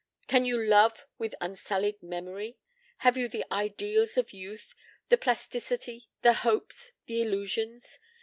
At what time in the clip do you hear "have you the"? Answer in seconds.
3.05-3.45